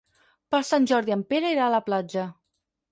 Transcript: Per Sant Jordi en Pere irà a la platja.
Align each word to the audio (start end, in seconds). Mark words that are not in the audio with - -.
Per 0.55 0.61
Sant 0.69 0.89
Jordi 0.93 1.15
en 1.17 1.23
Pere 1.35 1.55
irà 1.59 1.69
a 1.69 1.77
la 1.77 1.85
platja. 1.91 2.29